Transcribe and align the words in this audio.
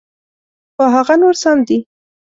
خو 0.75 0.83
هغه 0.95 1.15
نور 1.21 1.33
سم 1.41 1.57
دي. 1.67 1.77